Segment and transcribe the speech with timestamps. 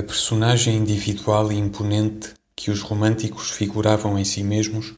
[0.00, 4.94] A personagem individual e imponente que os românticos figuravam em si mesmos,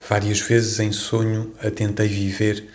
[0.00, 2.66] várias vezes em sonho a tentei viver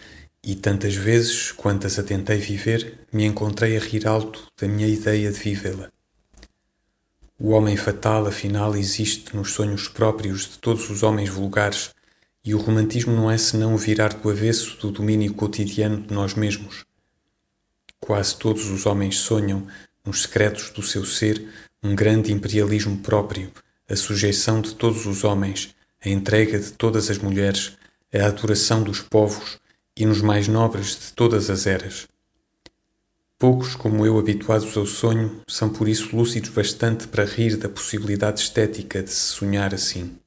[0.44, 5.32] e tantas vezes quantas a tentei viver, me encontrei a rir alto da minha ideia
[5.32, 5.92] de vivê-la.
[7.40, 11.90] O homem fatal, afinal, existe nos sonhos próprios de todos os homens vulgares,
[12.46, 16.36] e o romantismo não é senão o virar do avesso do domínio cotidiano de nós
[16.36, 16.86] mesmos.
[18.00, 19.68] Quase todos os homens sonham,
[20.10, 21.48] nos secretos do seu ser,
[21.84, 23.52] um grande imperialismo próprio,
[23.88, 27.78] a sujeição de todos os homens, a entrega de todas as mulheres,
[28.12, 29.60] a adoração dos povos
[29.96, 32.08] e nos mais nobres de todas as eras.
[33.38, 38.42] Poucos, como eu, habituados ao sonho, são por isso lúcidos bastante para rir da possibilidade
[38.42, 40.18] estética de se sonhar assim.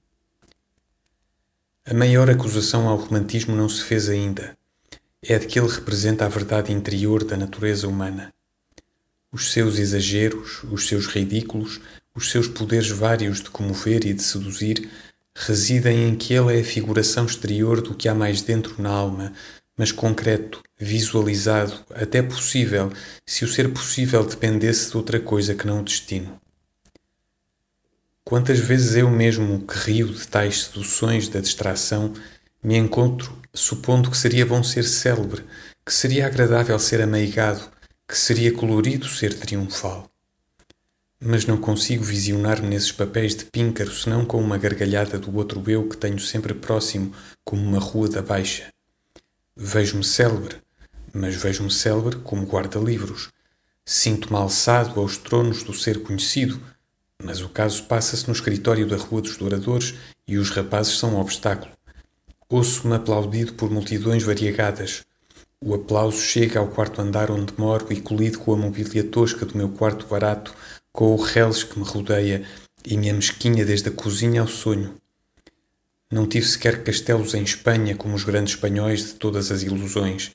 [1.84, 4.56] A maior acusação ao romantismo não se fez ainda.
[5.20, 8.32] É de que ele representa a verdade interior da natureza humana
[9.32, 11.80] os seus exageros, os seus ridículos,
[12.14, 14.88] os seus poderes vários de comover e de seduzir,
[15.34, 19.32] residem em que ele é a figuração exterior do que há mais dentro na alma,
[19.76, 22.92] mas concreto, visualizado, até possível,
[23.26, 26.38] se o ser possível dependesse de outra coisa que não o destino.
[28.22, 32.12] Quantas vezes eu mesmo, que rio de tais seduções da distração,
[32.62, 35.44] me encontro supondo que seria bom ser célebre,
[35.84, 37.70] que seria agradável ser ameigado,
[38.12, 40.06] que seria colorido ser triunfal.
[41.18, 45.88] Mas não consigo visionar-me nesses papéis de píncaro senão com uma gargalhada do outro eu
[45.88, 48.66] que tenho sempre próximo, como uma rua da baixa.
[49.56, 50.56] Vejo-me célebre,
[51.10, 53.30] mas vejo-me célebre como guarda-livros.
[53.82, 56.60] Sinto-me alçado aos tronos do ser conhecido,
[57.24, 59.94] mas o caso passa-se no escritório da Rua dos Douradores
[60.28, 61.72] e os rapazes são um obstáculo.
[62.46, 65.02] Ouço-me aplaudido por multidões variegadas.
[65.64, 69.56] O aplauso chega ao quarto andar onde moro e colido com a mobília tosca do
[69.56, 70.52] meu quarto barato,
[70.90, 72.42] com o reles que me rodeia
[72.84, 74.92] e me amesquinha desde a cozinha ao sonho.
[76.10, 80.32] Não tive sequer castelos em Espanha como os grandes espanhóis de todas as ilusões.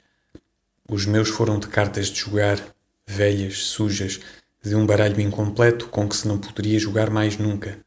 [0.90, 2.64] Os meus foram de cartas de jogar,
[3.06, 4.22] velhas, sujas,
[4.64, 7.78] de um baralho incompleto com que se não poderia jogar mais nunca.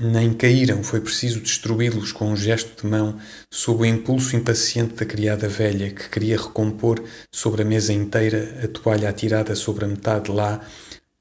[0.00, 3.18] Nem caíram, foi preciso destruí-los com um gesto de mão,
[3.50, 8.68] sob o impulso impaciente da criada velha, que queria recompor sobre a mesa inteira a
[8.68, 10.64] toalha atirada sobre a metade lá,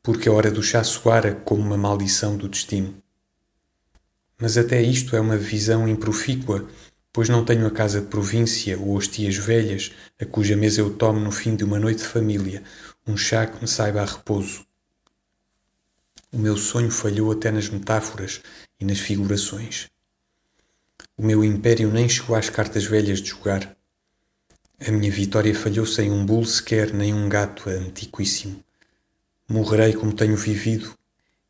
[0.04, 2.94] porque a hora do chá soara como uma maldição do destino.
[4.40, 6.68] Mas até isto é uma visão improfícua,
[7.12, 10.94] pois não tenho a casa de província ou as tias velhas, a cuja mesa eu
[10.94, 12.62] tomo no fim de uma noite de família,
[13.08, 14.68] um chá que me saiba a repouso.
[16.32, 18.42] O meu sonho falhou até nas metáforas
[18.80, 19.90] e nas figurações.
[21.18, 23.76] O meu império nem chegou às cartas velhas de jogar.
[24.80, 28.64] A minha vitória falhou sem um bulo sequer, nem um gato antiquíssimo.
[29.50, 30.94] Morrerei como tenho vivido,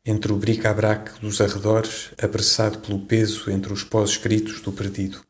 [0.04, 5.22] entre o bric-a-brac dos arredores, apressado pelo peso entre os pós-escritos do perdido.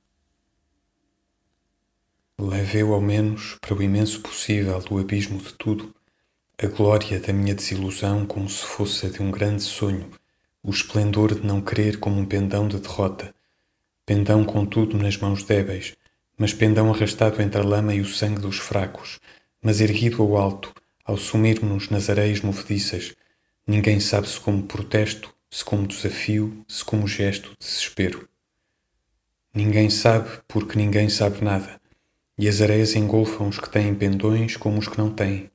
[2.39, 5.93] Levei-o ao menos para o imenso possível do abismo de tudo,
[6.57, 10.09] a glória da minha desilusão como se fosse a de um grande sonho,
[10.69, 13.35] o esplendor de não querer como um pendão de derrota,
[14.05, 15.97] pendão contudo nas mãos débeis,
[16.37, 19.19] mas pendão arrastado entre a lama e o sangue dos fracos,
[19.63, 23.15] mas erguido ao alto, ao sumir-nos nas areias movediças,
[23.67, 28.29] ninguém sabe se como protesto, se como desafio, se como gesto de desespero.
[29.55, 31.81] Ninguém sabe porque ninguém sabe nada,
[32.37, 35.51] e as areias engolfam os que têm pendões como os que não têm.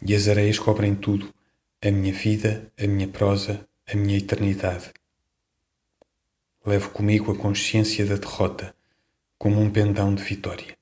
[0.00, 1.34] E as areias cobrem tudo,
[1.82, 4.92] a minha vida, a minha prosa, a minha eternidade.
[6.66, 8.74] Levo comigo a consciência da derrota,
[9.38, 10.77] como um pendão de vitória.